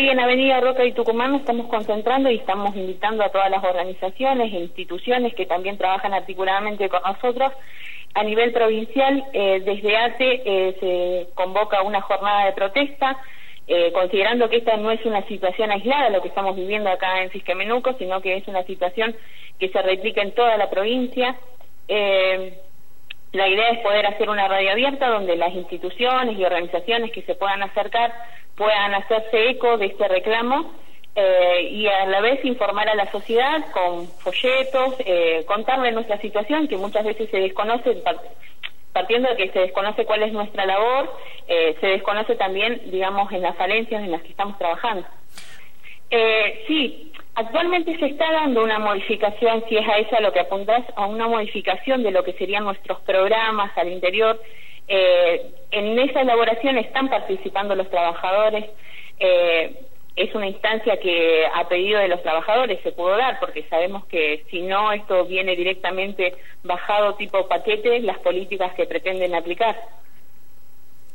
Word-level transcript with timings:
Hoy 0.00 0.08
en 0.08 0.18
Avenida 0.18 0.58
Roca 0.60 0.82
y 0.82 0.92
Tucumán 0.92 1.32
nos 1.32 1.40
estamos 1.42 1.66
concentrando 1.66 2.30
y 2.30 2.36
estamos 2.36 2.74
invitando 2.74 3.22
a 3.22 3.28
todas 3.28 3.50
las 3.50 3.62
organizaciones 3.62 4.50
e 4.50 4.60
instituciones 4.60 5.34
que 5.34 5.44
también 5.44 5.76
trabajan 5.76 6.14
articuladamente 6.14 6.88
con 6.88 7.02
nosotros. 7.02 7.52
A 8.14 8.22
nivel 8.22 8.50
provincial, 8.50 9.22
eh, 9.34 9.60
desde 9.62 9.98
ATE 9.98 10.42
eh, 10.42 10.76
se 10.80 11.34
convoca 11.34 11.82
una 11.82 12.00
jornada 12.00 12.46
de 12.46 12.52
protesta, 12.52 13.18
eh, 13.66 13.92
considerando 13.92 14.48
que 14.48 14.56
esta 14.56 14.78
no 14.78 14.90
es 14.90 15.04
una 15.04 15.20
situación 15.28 15.70
aislada, 15.70 16.08
lo 16.08 16.22
que 16.22 16.28
estamos 16.28 16.56
viviendo 16.56 16.88
acá 16.88 17.22
en 17.22 17.28
Fisquemenuco, 17.28 17.92
sino 17.98 18.22
que 18.22 18.38
es 18.38 18.48
una 18.48 18.62
situación 18.62 19.14
que 19.58 19.68
se 19.68 19.82
replica 19.82 20.22
en 20.22 20.32
toda 20.32 20.56
la 20.56 20.70
provincia. 20.70 21.36
La 23.32 23.48
idea 23.48 23.70
es 23.70 23.78
poder 23.80 24.06
hacer 24.06 24.28
una 24.28 24.48
radio 24.48 24.72
abierta 24.72 25.08
donde 25.08 25.36
las 25.36 25.52
instituciones 25.54 26.38
y 26.38 26.44
organizaciones 26.44 27.12
que 27.12 27.22
se 27.22 27.34
puedan 27.34 27.62
acercar 27.62 28.12
puedan 28.56 28.94
hacerse 28.94 29.50
eco 29.50 29.78
de 29.78 29.86
este 29.86 30.08
reclamo 30.08 30.72
eh, 31.14 31.68
y 31.70 31.86
a 31.86 32.06
la 32.06 32.20
vez 32.20 32.44
informar 32.44 32.88
a 32.88 32.94
la 32.94 33.10
sociedad 33.10 33.64
con 33.72 34.06
folletos, 34.06 34.94
eh, 35.00 35.44
contarle 35.46 35.92
nuestra 35.92 36.20
situación 36.20 36.68
que 36.68 36.76
muchas 36.76 37.04
veces 37.04 37.30
se 37.30 37.38
desconoce, 37.38 38.02
partiendo 38.92 39.28
de 39.28 39.36
que 39.36 39.50
se 39.50 39.60
desconoce 39.60 40.04
cuál 40.04 40.22
es 40.22 40.32
nuestra 40.32 40.66
labor, 40.66 41.12
eh, 41.48 41.76
se 41.80 41.86
desconoce 41.88 42.36
también, 42.36 42.80
digamos, 42.86 43.30
en 43.32 43.42
las 43.42 43.56
falencias 43.56 44.02
en 44.02 44.12
las 44.12 44.22
que 44.22 44.28
estamos 44.28 44.58
trabajando. 44.58 45.06
Eh, 46.10 46.64
sí, 46.66 47.09
actualmente 47.40 47.98
se 47.98 48.06
está 48.06 48.30
dando 48.32 48.62
una 48.62 48.78
modificación, 48.78 49.64
si 49.68 49.76
es 49.76 49.88
a 49.88 49.98
eso 49.98 50.16
a 50.16 50.20
lo 50.20 50.32
que 50.32 50.40
apuntás, 50.40 50.84
a 50.96 51.06
una 51.06 51.26
modificación 51.26 52.02
de 52.02 52.10
lo 52.10 52.24
que 52.24 52.32
serían 52.34 52.64
nuestros 52.64 53.00
programas 53.00 53.76
al 53.76 53.90
interior 53.90 54.40
eh, 54.92 55.52
en 55.70 55.96
esa 56.00 56.22
elaboración 56.22 56.76
están 56.76 57.08
participando 57.08 57.76
los 57.76 57.88
trabajadores. 57.90 58.64
Eh, 59.20 59.86
es 60.16 60.34
una 60.34 60.48
instancia 60.48 60.96
que 60.98 61.46
a 61.54 61.68
pedido 61.68 62.00
de 62.00 62.08
los 62.08 62.20
trabajadores 62.22 62.80
se 62.82 62.90
pudo 62.90 63.16
dar, 63.16 63.38
porque 63.38 63.62
sabemos 63.70 64.04
que 64.06 64.44
si 64.50 64.62
no 64.62 64.90
esto 64.90 65.24
viene 65.26 65.54
directamente 65.54 66.34
bajado 66.64 67.14
tipo 67.14 67.46
paquete, 67.46 68.00
las 68.00 68.18
políticas 68.18 68.74
que 68.74 68.86
pretenden 68.86 69.36
aplicar. 69.36 69.80